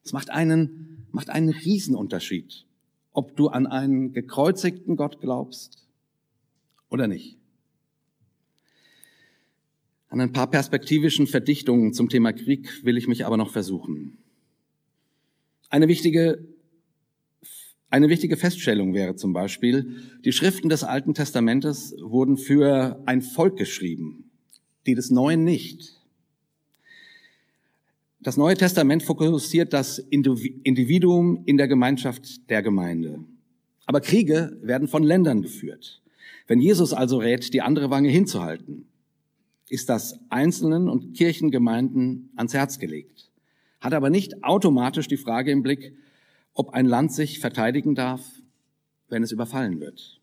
Es 0.04 0.12
macht 0.12 0.30
einen, 0.30 1.06
macht 1.10 1.30
einen 1.30 1.48
Riesenunterschied, 1.48 2.66
ob 3.12 3.36
du 3.36 3.48
an 3.48 3.66
einen 3.66 4.12
gekreuzigten 4.12 4.96
Gott 4.96 5.20
glaubst 5.20 5.88
oder 6.90 7.06
nicht. 7.06 7.38
An 10.08 10.20
ein 10.20 10.32
paar 10.32 10.48
perspektivischen 10.48 11.26
Verdichtungen 11.26 11.92
zum 11.92 12.08
Thema 12.08 12.32
Krieg 12.32 12.84
will 12.84 12.96
ich 12.96 13.08
mich 13.08 13.26
aber 13.26 13.36
noch 13.36 13.50
versuchen. 13.50 14.18
Eine 15.70 15.88
wichtige 15.88 16.53
eine 17.90 18.08
wichtige 18.08 18.36
Feststellung 18.36 18.94
wäre 18.94 19.16
zum 19.16 19.32
Beispiel, 19.32 19.96
die 20.24 20.32
Schriften 20.32 20.68
des 20.68 20.84
Alten 20.84 21.14
Testamentes 21.14 21.94
wurden 22.00 22.36
für 22.36 23.02
ein 23.06 23.22
Volk 23.22 23.56
geschrieben, 23.56 24.30
die 24.86 24.94
des 24.94 25.10
Neuen 25.10 25.44
nicht. 25.44 26.00
Das 28.20 28.36
Neue 28.36 28.56
Testament 28.56 29.02
fokussiert 29.02 29.72
das 29.72 29.98
Individuum 29.98 31.42
in 31.44 31.58
der 31.58 31.68
Gemeinschaft 31.68 32.48
der 32.48 32.62
Gemeinde. 32.62 33.20
Aber 33.86 34.00
Kriege 34.00 34.58
werden 34.62 34.88
von 34.88 35.02
Ländern 35.02 35.42
geführt. 35.42 36.02
Wenn 36.46 36.60
Jesus 36.60 36.92
also 36.92 37.18
rät, 37.18 37.52
die 37.52 37.62
andere 37.62 37.90
Wange 37.90 38.08
hinzuhalten, 38.08 38.86
ist 39.68 39.88
das 39.88 40.18
Einzelnen 40.30 40.88
und 40.88 41.14
Kirchengemeinden 41.14 42.30
ans 42.36 42.54
Herz 42.54 42.78
gelegt, 42.78 43.30
hat 43.80 43.94
aber 43.94 44.10
nicht 44.10 44.42
automatisch 44.42 45.08
die 45.08 45.16
Frage 45.16 45.50
im 45.50 45.62
Blick, 45.62 45.94
ob 46.54 46.70
ein 46.70 46.87
Land 46.87 47.12
sich 47.12 47.40
verteidigen 47.40 47.94
darf, 47.94 48.23
wenn 49.08 49.23
es 49.23 49.32
überfallen 49.32 49.80
wird. 49.80 50.20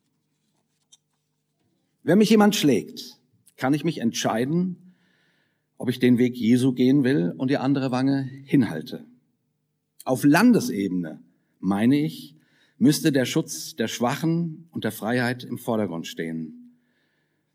Wenn 2.04 2.18
mich 2.18 2.30
jemand 2.30 2.56
schlägt, 2.56 3.20
kann 3.58 3.74
ich 3.74 3.84
mich 3.84 4.00
entscheiden, 4.00 4.96
ob 5.78 5.90
ich 5.90 6.00
den 6.00 6.18
Weg 6.18 6.36
Jesu 6.36 6.74
gehen 6.74 7.04
will 7.04 7.34
und 7.38 7.52
die 7.52 7.58
andere 7.58 7.92
Wange 7.92 8.24
hinhalte. 8.46 9.06
Auf 10.04 10.24
Landesebene, 10.24 11.22
meine 11.60 12.00
ich, 12.00 12.36
müsste 12.78 13.12
der 13.12 13.26
Schutz 13.26 13.76
der 13.76 13.88
Schwachen 13.88 14.68
und 14.72 14.84
der 14.84 14.92
Freiheit 14.92 15.44
im 15.44 15.60
Vordergrund 15.60 16.08
stehen. 16.08 16.78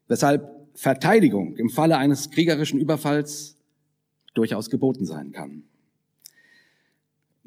Weshalb 0.07 0.49
Verteidigung 0.75 1.57
im 1.57 1.71
Falle 1.71 1.97
eines 1.97 2.31
kriegerischen 2.31 2.79
Überfalls 2.79 3.57
durchaus 4.35 4.71
geboten 4.71 5.07
sein 5.07 5.33
kann. 5.33 5.65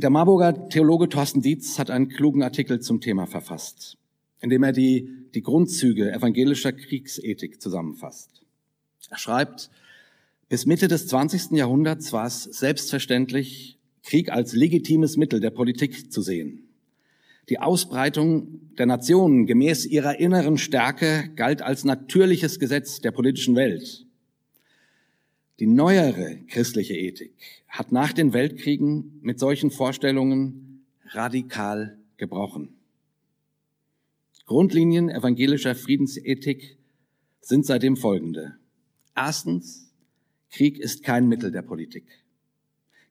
Der 0.02 0.10
Marburger 0.10 0.70
Theologe 0.70 1.10
Thorsten 1.10 1.42
Dietz 1.42 1.78
hat 1.78 1.92
einen 1.92 2.08
klugen 2.08 2.42
Artikel 2.42 2.80
zum 2.80 3.02
Thema 3.02 3.26
verfasst, 3.26 3.98
in 4.40 4.50
dem 4.50 4.64
er 4.64 4.72
die, 4.72 5.10
die 5.36 5.42
Grundzüge 5.42 6.10
evangelischer 6.14 6.72
Kriegsethik 6.72 7.62
zusammenfasst. 7.62 8.42
Er 9.10 9.18
schreibt, 9.18 9.70
bis 10.48 10.66
Mitte 10.66 10.88
des 10.88 11.08
20. 11.08 11.52
Jahrhunderts 11.52 12.14
war 12.14 12.26
es 12.26 12.44
selbstverständlich, 12.44 13.78
Krieg 14.02 14.32
als 14.32 14.54
legitimes 14.54 15.18
Mittel 15.18 15.42
der 15.42 15.50
Politik 15.50 16.14
zu 16.14 16.22
sehen. 16.22 16.70
Die 17.50 17.60
Ausbreitung 17.60 18.62
der 18.78 18.86
Nationen 18.86 19.48
gemäß 19.48 19.86
ihrer 19.86 20.18
inneren 20.18 20.58
Stärke 20.58 21.30
galt 21.36 21.62
als 21.62 21.84
natürliches 21.84 22.58
Gesetz 22.58 23.02
der 23.02 23.12
politischen 23.12 23.58
Welt. 23.58 24.06
Die 25.60 25.68
neuere 25.68 26.38
christliche 26.48 26.96
Ethik 26.96 27.34
hat 27.68 27.92
nach 27.92 28.14
den 28.14 28.32
Weltkriegen 28.32 29.20
mit 29.22 29.40
solchen 29.40 29.72
Vorstellungen 29.72 30.86
radikal 31.08 31.98
gebrochen. 32.16 32.70
Grundlinien 34.46 35.10
evangelischer 35.10 35.76
Friedensethik 35.76 36.78
sind 37.42 37.66
seitdem 37.66 37.98
folgende. 37.98 38.56
Erstens, 39.16 39.92
Krieg 40.50 40.80
ist 40.80 41.04
kein 41.04 41.28
Mittel 41.28 41.52
der 41.52 41.62
Politik. 41.62 42.06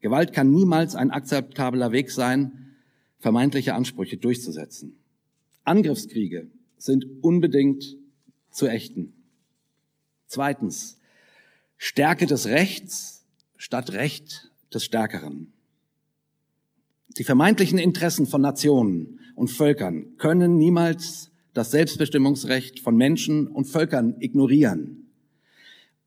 Gewalt 0.01 0.33
kann 0.33 0.51
niemals 0.51 0.95
ein 0.95 1.11
akzeptabler 1.11 1.93
Weg 1.93 2.11
sein, 2.11 2.77
vermeintliche 3.19 3.75
Ansprüche 3.75 4.17
durchzusetzen. 4.17 4.97
Angriffskriege 5.65 6.51
sind 6.79 7.05
unbedingt 7.21 7.97
zu 8.51 8.67
ächten. 8.69 9.13
Zweitens, 10.27 10.98
Stärke 11.79 12.27
des 12.27 12.47
Rechts 12.47 13.25
statt 13.57 13.93
Recht 13.93 14.51
des 14.75 14.85
Stärkeren. 14.85 15.53
Die 17.17 17.25
vermeintlichen 17.25 17.79
Interessen 17.79 18.27
von 18.27 18.43
Nationen 18.43 19.21
und 19.37 19.49
Völkern 19.49 20.17
können 20.19 20.57
niemals 20.57 21.31
das 21.55 21.71
Selbstbestimmungsrecht 21.71 22.81
von 22.81 22.97
Menschen 22.97 23.47
und 23.47 23.65
Völkern 23.67 24.17
ignorieren. 24.21 25.09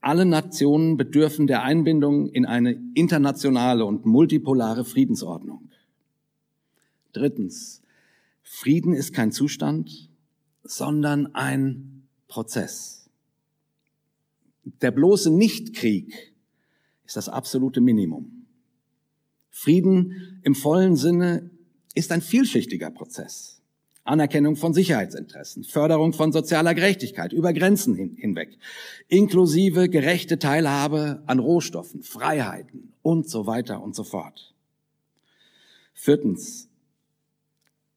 Alle 0.02 0.26
Nationen 0.26 0.98
bedürfen 0.98 1.48
der 1.48 1.64
Einbindung 1.64 2.28
in 2.30 2.46
eine 2.46 2.74
internationale 2.94 3.86
und 3.86 4.06
multipolare 4.06 4.84
Friedensordnung. 4.84 5.70
Drittens, 7.14 7.82
Frieden 8.44 8.94
ist 8.94 9.14
kein 9.14 9.32
Zustand, 9.32 10.10
sondern 10.64 11.34
ein 11.36 12.08
Prozess. 12.28 13.01
Der 14.64 14.92
bloße 14.92 15.32
Nichtkrieg 15.32 16.34
ist 17.06 17.16
das 17.16 17.30
absolute 17.30 17.82
Minimum. 17.82 18.46
Frieden 19.50 20.40
im 20.44 20.56
vollen 20.56 20.96
Sinne 20.96 21.50
ist 21.94 22.12
ein 22.12 22.22
vielschichtiger 22.22 22.90
Prozess. 22.90 23.62
Anerkennung 24.04 24.56
von 24.56 24.74
Sicherheitsinteressen, 24.74 25.64
Förderung 25.64 26.14
von 26.14 26.32
sozialer 26.32 26.74
Gerechtigkeit 26.74 27.34
über 27.34 27.54
Grenzen 27.54 27.94
hin, 27.94 28.16
hinweg, 28.16 28.58
inklusive 29.08 29.90
gerechte 29.90 30.40
Teilhabe 30.40 31.22
an 31.28 31.38
Rohstoffen, 31.40 32.02
Freiheiten 32.02 32.94
und 33.04 33.30
so 33.30 33.46
weiter 33.46 33.84
und 33.84 33.96
so 33.96 34.04
fort. 34.04 34.56
Viertens, 35.94 36.68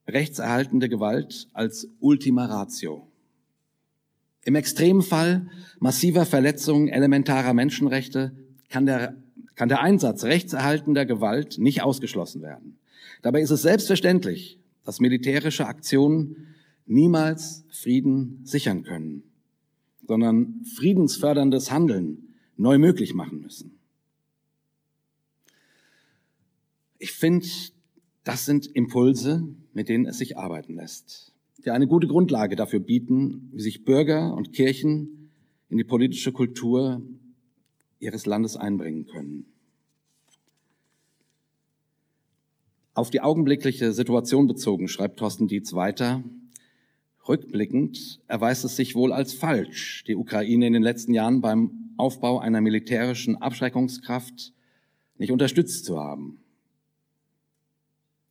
rechtserhaltende 0.06 0.90
Gewalt 0.90 1.48
als 1.54 1.88
Ultima 2.00 2.46
Ratio. 2.46 3.08
Im 4.44 4.54
Extremfall 4.54 5.48
massiver 5.80 6.26
Verletzungen 6.26 6.88
elementarer 6.88 7.54
Menschenrechte 7.54 8.36
kann 8.68 8.86
der, 8.86 9.16
kann 9.54 9.68
der 9.68 9.80
Einsatz 9.80 10.24
rechtserhaltender 10.24 11.06
Gewalt 11.06 11.58
nicht 11.58 11.82
ausgeschlossen 11.82 12.42
werden. 12.42 12.78
Dabei 13.22 13.40
ist 13.40 13.50
es 13.50 13.62
selbstverständlich, 13.62 14.58
dass 14.84 15.00
militärische 15.00 15.66
Aktionen 15.66 16.54
niemals 16.86 17.64
Frieden 17.70 18.40
sichern 18.44 18.82
können, 18.82 19.22
sondern 20.06 20.62
friedensförderndes 20.76 21.70
Handeln 21.70 22.34
neu 22.56 22.78
möglich 22.78 23.14
machen 23.14 23.40
müssen. 23.40 23.78
Ich 26.98 27.12
finde, 27.12 27.46
das 28.24 28.44
sind 28.44 28.66
Impulse, 28.66 29.46
mit 29.72 29.88
denen 29.88 30.06
es 30.06 30.18
sich 30.18 30.38
arbeiten 30.38 30.74
lässt, 30.74 31.33
die 31.64 31.70
eine 31.70 31.86
gute 31.86 32.06
Grundlage 32.06 32.56
dafür 32.56 32.80
bieten, 32.80 33.50
wie 33.52 33.62
sich 33.62 33.84
Bürger 33.84 34.34
und 34.34 34.52
Kirchen 34.52 35.30
in 35.68 35.78
die 35.78 35.84
politische 35.84 36.32
Kultur 36.32 37.02
ihres 37.98 38.26
Landes 38.26 38.56
einbringen 38.56 39.06
können. 39.06 39.46
Auf 42.92 43.10
die 43.10 43.22
augenblickliche 43.22 43.92
Situation 43.92 44.46
bezogen, 44.46 44.88
schreibt 44.88 45.18
Thorsten 45.18 45.48
Dietz 45.48 45.72
weiter, 45.72 46.22
rückblickend 47.26 48.20
erweist 48.28 48.64
es 48.64 48.76
sich 48.76 48.94
wohl 48.94 49.12
als 49.12 49.32
falsch, 49.32 50.04
die 50.06 50.14
Ukraine 50.14 50.66
in 50.66 50.74
den 50.74 50.82
letzten 50.82 51.14
Jahren 51.14 51.40
beim 51.40 51.94
Aufbau 51.96 52.38
einer 52.38 52.60
militärischen 52.60 53.36
Abschreckungskraft 53.36 54.52
nicht 55.16 55.32
unterstützt 55.32 55.86
zu 55.86 55.98
haben. 55.98 56.43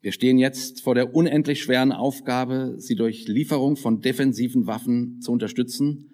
Wir 0.03 0.11
stehen 0.11 0.37
jetzt 0.37 0.81
vor 0.81 0.95
der 0.95 1.15
unendlich 1.15 1.63
schweren 1.63 1.93
Aufgabe, 1.93 2.75
sie 2.77 2.95
durch 2.95 3.25
Lieferung 3.29 3.77
von 3.77 4.01
defensiven 4.01 4.67
Waffen 4.67 5.21
zu 5.21 5.31
unterstützen, 5.31 6.11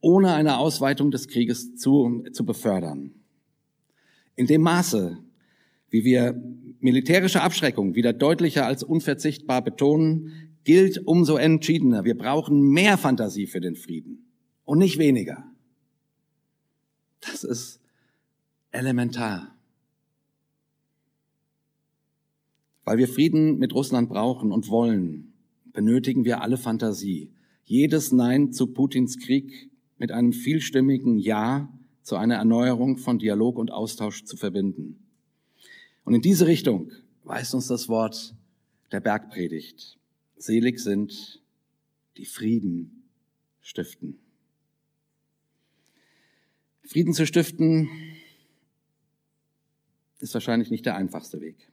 ohne 0.00 0.34
eine 0.34 0.58
Ausweitung 0.58 1.10
des 1.10 1.26
Krieges 1.26 1.74
zu, 1.74 2.24
zu 2.32 2.46
befördern. 2.46 3.10
In 4.36 4.46
dem 4.46 4.62
Maße, 4.62 5.18
wie 5.90 6.04
wir 6.04 6.40
militärische 6.78 7.42
Abschreckung 7.42 7.96
wieder 7.96 8.12
deutlicher 8.12 8.66
als 8.66 8.84
unverzichtbar 8.84 9.62
betonen, 9.62 10.54
gilt 10.62 11.04
umso 11.04 11.36
entschiedener. 11.36 12.04
Wir 12.04 12.16
brauchen 12.16 12.70
mehr 12.70 12.96
Fantasie 12.96 13.48
für 13.48 13.60
den 13.60 13.74
Frieden 13.74 14.30
und 14.64 14.78
nicht 14.78 14.98
weniger. 14.98 15.44
Das 17.20 17.42
ist 17.42 17.80
elementar. 18.70 19.53
Weil 22.84 22.98
wir 22.98 23.08
Frieden 23.08 23.58
mit 23.58 23.74
Russland 23.74 24.08
brauchen 24.08 24.52
und 24.52 24.68
wollen, 24.68 25.32
benötigen 25.72 26.24
wir 26.24 26.42
alle 26.42 26.56
Fantasie. 26.56 27.32
Jedes 27.64 28.12
Nein 28.12 28.52
zu 28.52 28.68
Putins 28.68 29.18
Krieg 29.18 29.70
mit 29.98 30.12
einem 30.12 30.32
vielstimmigen 30.32 31.18
Ja 31.18 31.72
zu 32.02 32.16
einer 32.16 32.36
Erneuerung 32.36 32.98
von 32.98 33.18
Dialog 33.18 33.56
und 33.56 33.70
Austausch 33.70 34.24
zu 34.24 34.36
verbinden. 34.36 34.98
Und 36.04 36.14
in 36.14 36.20
diese 36.20 36.46
Richtung 36.46 36.92
weist 37.22 37.54
uns 37.54 37.66
das 37.66 37.88
Wort 37.88 38.34
der 38.92 39.00
Bergpredigt. 39.00 39.98
Selig 40.36 40.78
sind, 40.78 41.42
die 42.18 42.26
Frieden 42.26 43.04
stiften. 43.62 44.18
Frieden 46.82 47.14
zu 47.14 47.26
stiften 47.26 47.88
ist 50.18 50.34
wahrscheinlich 50.34 50.70
nicht 50.70 50.84
der 50.84 50.96
einfachste 50.96 51.40
Weg. 51.40 51.72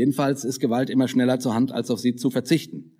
Jedenfalls 0.00 0.44
ist 0.44 0.60
Gewalt 0.60 0.88
immer 0.88 1.08
schneller 1.08 1.40
zur 1.40 1.52
Hand, 1.52 1.72
als 1.72 1.90
auf 1.90 2.00
sie 2.00 2.16
zu 2.16 2.30
verzichten. 2.30 2.96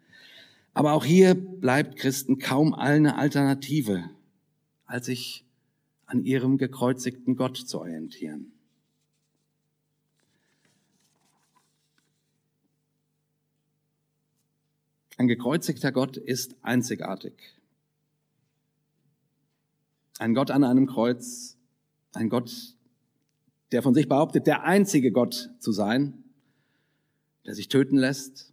Aber 0.74 0.92
auch 0.92 1.06
hier 1.06 1.34
bleibt 1.34 1.96
Christen 1.96 2.38
kaum 2.38 2.74
eine 2.74 3.16
Alternative, 3.16 4.10
als 4.84 5.06
sich 5.06 5.46
an 6.04 6.26
ihrem 6.26 6.58
gekreuzigten 6.58 7.36
Gott 7.36 7.56
zu 7.56 7.78
orientieren. 7.80 8.52
Ein 15.16 15.26
gekreuzigter 15.26 15.92
Gott 15.92 16.18
ist 16.18 16.54
einzigartig. 16.60 17.32
Ein 20.18 20.34
Gott 20.34 20.50
an 20.50 20.64
einem 20.64 20.86
Kreuz, 20.86 21.56
ein 22.12 22.28
Gott, 22.28 22.76
der 23.72 23.80
von 23.80 23.94
sich 23.94 24.06
behauptet, 24.06 24.46
der 24.46 24.64
einzige 24.64 25.12
Gott 25.12 25.48
zu 25.60 25.72
sein, 25.72 26.24
der 27.46 27.54
sich 27.54 27.68
töten 27.68 27.96
lässt, 27.96 28.52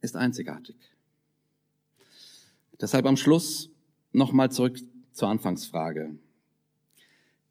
ist 0.00 0.16
einzigartig. 0.16 0.76
Deshalb 2.80 3.06
am 3.06 3.16
Schluss 3.16 3.70
nochmal 4.12 4.50
zurück 4.50 4.78
zur 5.12 5.28
Anfangsfrage. 5.28 6.16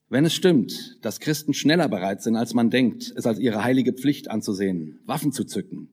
Wenn 0.07 0.25
es 0.25 0.33
stimmt, 0.33 1.03
dass 1.03 1.19
Christen 1.19 1.53
schneller 1.53 1.89
bereit 1.89 2.21
sind, 2.21 2.35
als 2.35 2.53
man 2.53 2.69
denkt, 2.69 3.11
es 3.15 3.25
als 3.25 3.39
ihre 3.39 3.63
heilige 3.63 3.93
Pflicht 3.93 4.29
anzusehen, 4.29 4.99
Waffen 5.05 5.31
zu 5.31 5.45
zücken, 5.45 5.89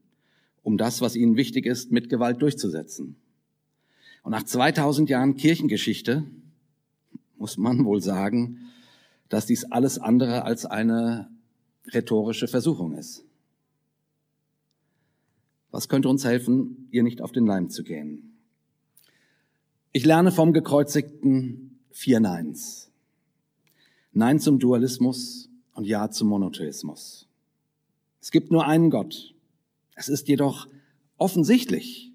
um 0.63 0.77
das, 0.77 1.01
was 1.01 1.17
ihnen 1.17 1.37
wichtig 1.37 1.65
ist, 1.65 1.91
mit 1.91 2.11
Gewalt 2.11 2.43
durchzusetzen. 2.43 3.17
Und 4.23 4.33
nach 4.33 4.45
2000 4.45 5.09
Jahren 5.09 5.37
Kirchengeschichte 5.37 6.25
muss 7.37 7.57
man 7.57 7.85
wohl 7.85 8.03
sagen, 8.03 8.61
dass 9.29 9.47
dies 9.47 9.65
alles 9.65 9.99
andere 9.99 10.45
als 10.45 10.67
eine 10.67 11.31
rhetorische 11.93 12.47
Versuchung 12.47 12.93
ist. 12.93 13.25
Was 15.73 15.89
könnte 15.89 16.11
uns 16.11 16.25
helfen, 16.25 16.87
ihr 16.91 17.03
nicht 17.03 17.23
auf 17.23 17.33
den 17.33 17.47
Leim 17.47 17.71
zu 17.71 17.83
gehen? 17.83 18.37
Ich 19.91 20.05
lerne 20.05 20.31
vom 20.31 20.53
gekreuzigten 20.53 21.81
vier 21.91 22.21
Neins. 22.21 22.91
Nein 24.13 24.39
zum 24.39 24.59
Dualismus 24.59 25.49
und 25.73 25.87
Ja 25.87 26.11
zum 26.11 26.29
Monotheismus. 26.29 27.27
Es 28.21 28.31
gibt 28.31 28.51
nur 28.51 28.67
einen 28.67 28.91
Gott. 28.91 29.35
Es 29.95 30.11
ist 30.11 30.29
jedoch 30.29 30.69
offensichtlich, 31.17 32.13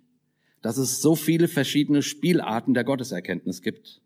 dass 0.62 0.78
es 0.78 1.02
so 1.02 1.16
viele 1.16 1.48
verschiedene 1.48 2.04
Spielarten 2.04 2.76
der 2.76 2.84
Gotteserkenntnis 2.84 3.64
gibt, 3.64 4.02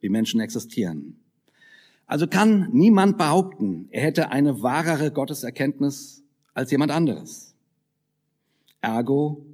wie 0.00 0.08
Menschen 0.08 0.40
existieren. 0.40 1.18
Also 2.06 2.28
kann 2.28 2.70
niemand 2.72 3.18
behaupten, 3.18 3.88
er 3.90 4.02
hätte 4.02 4.30
eine 4.30 4.62
wahrere 4.62 5.10
Gotteserkenntnis 5.10 6.22
als 6.54 6.70
jemand 6.70 6.92
anderes. 6.92 7.56
Ergo 8.80 9.44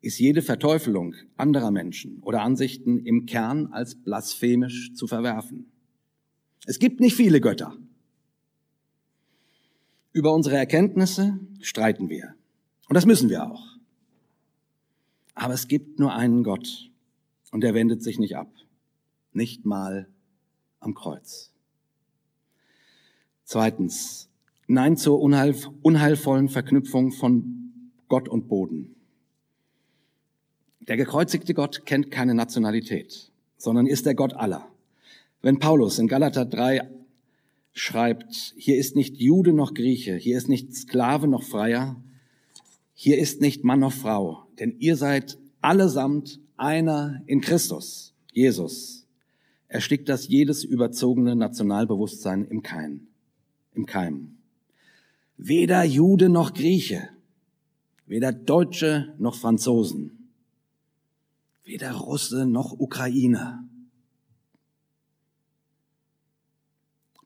ist 0.00 0.18
jede 0.18 0.42
Verteufelung 0.42 1.14
anderer 1.36 1.70
Menschen 1.70 2.20
oder 2.20 2.42
Ansichten 2.42 2.98
im 3.06 3.26
Kern 3.26 3.68
als 3.68 3.94
blasphemisch 3.94 4.92
zu 4.94 5.06
verwerfen. 5.06 5.72
Es 6.66 6.78
gibt 6.78 7.00
nicht 7.00 7.16
viele 7.16 7.40
Götter. 7.40 7.76
Über 10.12 10.32
unsere 10.32 10.56
Erkenntnisse 10.56 11.40
streiten 11.60 12.08
wir. 12.08 12.34
Und 12.88 12.94
das 12.94 13.06
müssen 13.06 13.30
wir 13.30 13.50
auch. 13.50 13.64
Aber 15.34 15.54
es 15.54 15.68
gibt 15.68 15.98
nur 15.98 16.14
einen 16.14 16.44
Gott 16.44 16.90
und 17.50 17.64
er 17.64 17.74
wendet 17.74 18.02
sich 18.02 18.18
nicht 18.18 18.36
ab. 18.36 18.52
Nicht 19.32 19.64
mal 19.64 20.08
am 20.80 20.94
Kreuz. 20.94 21.52
Zweitens, 23.44 24.30
Nein 24.66 24.96
zur 24.96 25.20
unheil, 25.20 25.54
unheilvollen 25.82 26.48
Verknüpfung 26.48 27.12
von 27.12 27.63
Gott 28.08 28.28
und 28.28 28.48
Boden. 28.48 28.94
Der 30.80 30.96
gekreuzigte 30.96 31.54
Gott 31.54 31.86
kennt 31.86 32.10
keine 32.10 32.34
Nationalität, 32.34 33.30
sondern 33.56 33.86
ist 33.86 34.06
der 34.06 34.14
Gott 34.14 34.34
aller. 34.34 34.68
Wenn 35.40 35.58
Paulus 35.58 35.98
in 35.98 36.08
Galater 36.08 36.44
3 36.44 36.90
schreibt, 37.72 38.54
hier 38.56 38.76
ist 38.76 38.94
nicht 38.96 39.16
Jude 39.16 39.52
noch 39.52 39.74
Grieche, 39.74 40.16
hier 40.16 40.36
ist 40.36 40.48
nicht 40.48 40.74
Sklave 40.74 41.26
noch 41.26 41.42
Freier, 41.42 42.02
hier 42.94 43.18
ist 43.18 43.40
nicht 43.40 43.64
Mann 43.64 43.80
noch 43.80 43.92
Frau, 43.92 44.46
denn 44.58 44.76
ihr 44.78 44.96
seid 44.96 45.38
allesamt 45.60 46.38
einer 46.56 47.22
in 47.26 47.40
Christus, 47.40 48.14
Jesus. 48.32 49.06
Erstickt 49.68 50.08
das 50.08 50.28
jedes 50.28 50.62
überzogene 50.62 51.34
Nationalbewusstsein 51.34 52.44
im 52.44 52.62
Keim, 52.62 53.08
im 53.74 53.86
Keim. 53.86 54.36
Weder 55.36 55.82
Jude 55.82 56.28
noch 56.28 56.54
Grieche, 56.54 57.08
Weder 58.06 58.32
Deutsche 58.32 59.14
noch 59.18 59.36
Franzosen. 59.36 60.30
Weder 61.64 61.92
Russe 61.92 62.46
noch 62.46 62.72
Ukrainer. 62.72 63.66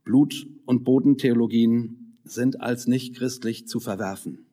Blut- 0.05 0.47
und 0.64 0.85
Bodentheologien 0.85 2.17
sind 2.25 2.61
als 2.61 2.87
nicht 2.87 3.17
christlich 3.17 3.67
zu 3.67 3.81
verwerfen. 3.81 4.47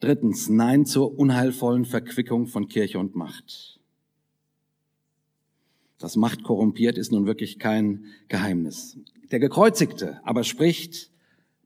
Drittens, 0.00 0.48
Nein 0.48 0.86
zur 0.86 1.18
unheilvollen 1.18 1.84
Verquickung 1.84 2.46
von 2.46 2.68
Kirche 2.68 2.98
und 2.98 3.16
Macht. 3.16 3.80
Das 5.98 6.14
Macht 6.14 6.44
korrumpiert 6.44 6.96
ist 6.96 7.10
nun 7.10 7.26
wirklich 7.26 7.58
kein 7.58 8.04
Geheimnis. 8.28 8.96
Der 9.32 9.40
Gekreuzigte 9.40 10.20
aber 10.24 10.44
spricht, 10.44 11.10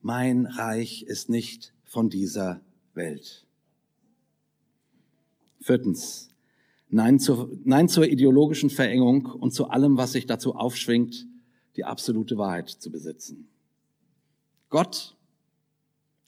mein 0.01 0.47
Reich 0.47 1.03
ist 1.03 1.29
nicht 1.29 1.75
von 1.92 2.09
dieser 2.09 2.62
Welt. 2.94 3.46
Viertens, 5.61 6.31
Nein 6.88 7.18
zur, 7.20 7.50
Nein 7.64 7.87
zur 7.87 8.09
ideologischen 8.09 8.70
Verengung 8.70 9.26
und 9.26 9.52
zu 9.52 9.68
allem, 9.68 9.98
was 9.98 10.12
sich 10.12 10.24
dazu 10.24 10.55
aufschwingt, 10.55 11.26
die 11.76 11.85
absolute 11.85 12.38
Wahrheit 12.38 12.70
zu 12.70 12.90
besitzen. 12.90 13.46
Gott 14.70 15.18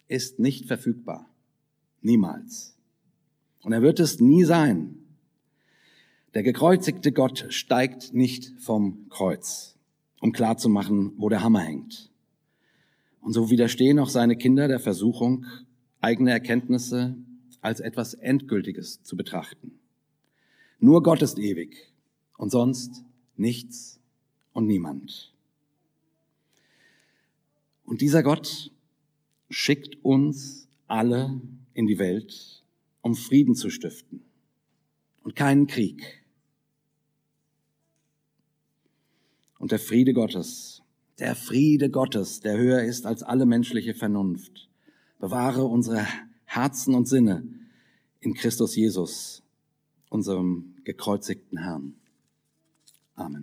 ist 0.06 0.38
nicht 0.38 0.66
verfügbar. 0.66 1.30
Niemals. 2.02 2.76
Und 3.62 3.72
er 3.72 3.80
wird 3.80 4.00
es 4.00 4.20
nie 4.20 4.44
sein. 4.44 4.98
Der 6.34 6.42
gekreuzigte 6.42 7.10
Gott 7.10 7.46
steigt 7.48 8.12
nicht 8.12 8.52
vom 8.60 9.08
Kreuz, 9.08 9.78
um 10.20 10.32
klarzumachen, 10.32 11.14
wo 11.16 11.30
der 11.30 11.42
Hammer 11.42 11.60
hängt. 11.60 12.10
Und 13.24 13.32
so 13.32 13.48
widerstehen 13.48 13.98
auch 14.00 14.10
seine 14.10 14.36
Kinder 14.36 14.68
der 14.68 14.78
Versuchung, 14.78 15.46
eigene 16.02 16.30
Erkenntnisse 16.30 17.16
als 17.62 17.80
etwas 17.80 18.12
Endgültiges 18.12 19.02
zu 19.02 19.16
betrachten. 19.16 19.80
Nur 20.78 21.02
Gott 21.02 21.22
ist 21.22 21.38
ewig 21.38 21.90
und 22.36 22.50
sonst 22.50 23.02
nichts 23.34 23.98
und 24.52 24.66
niemand. 24.66 25.32
Und 27.86 28.02
dieser 28.02 28.22
Gott 28.22 28.70
schickt 29.48 30.04
uns 30.04 30.68
alle 30.86 31.40
in 31.72 31.86
die 31.86 31.98
Welt, 31.98 32.62
um 33.00 33.14
Frieden 33.14 33.54
zu 33.54 33.70
stiften 33.70 34.22
und 35.22 35.34
keinen 35.34 35.66
Krieg. 35.66 36.22
Und 39.58 39.72
der 39.72 39.78
Friede 39.78 40.12
Gottes, 40.12 40.83
der 41.18 41.34
Friede 41.34 41.90
Gottes, 41.90 42.40
der 42.40 42.56
höher 42.56 42.82
ist 42.82 43.06
als 43.06 43.22
alle 43.22 43.46
menschliche 43.46 43.94
Vernunft, 43.94 44.68
bewahre 45.18 45.64
unsere 45.64 46.06
Herzen 46.44 46.94
und 46.94 47.08
Sinne 47.08 47.44
in 48.20 48.34
Christus 48.34 48.74
Jesus, 48.76 49.42
unserem 50.10 50.74
gekreuzigten 50.84 51.58
Herrn. 51.58 51.94
Amen. 53.14 53.42